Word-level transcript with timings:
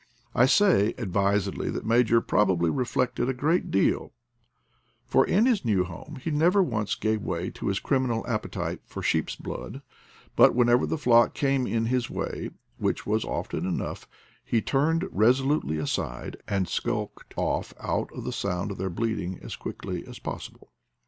I 0.33 0.47
say 0.47 0.95
advisedly 0.97 1.69
that 1.69 1.85
Major 1.85 2.21
probably 2.21 2.71
reflected 2.71 3.29
a 3.29 3.35
great 3.35 3.69
deal, 3.69 4.13
for 5.05 5.23
in 5.23 5.45
his 5.45 5.59
A 5.59 5.61
DOG 5.61 5.67
IN 5.67 5.71
EXILE 5.73 5.75
67 5.75 5.75
new 5.75 5.83
home 5.83 6.15
he 6.23 6.31
never 6.31 6.63
once 6.63 6.95
gave 6.95 7.21
way 7.21 7.51
to 7.51 7.67
his 7.67 7.79
criminal 7.79 8.25
appetite 8.25 8.81
for 8.83 9.03
sheep's 9.03 9.35
blood; 9.35 9.83
but 10.35 10.55
whenever 10.55 10.87
the 10.87 10.97
flock 10.97 11.35
came 11.35 11.67
in 11.67 11.85
his 11.85 12.09
way, 12.09 12.49
which 12.79 13.05
was 13.05 13.23
often 13.23 13.67
enough, 13.67 14.07
he 14.43 14.59
turned 14.59 15.05
resolutely 15.11 15.77
aside 15.77 16.35
and 16.47 16.67
skulked 16.67 17.35
off 17.37 17.71
out 17.79 18.11
of 18.11 18.23
the 18.23 18.33
sound 18.33 18.71
of 18.71 18.79
their 18.79 18.89
bleating 18.89 19.37
as 19.43 19.55
quickly 19.55 20.03
as 20.07 20.17
possible. 20.17 20.71